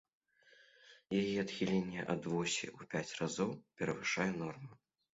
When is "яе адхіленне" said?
1.19-2.01